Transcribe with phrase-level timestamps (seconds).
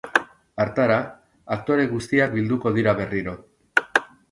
[0.63, 0.97] Hartara,
[1.57, 3.39] aktore guztiak bilduko dira berriro.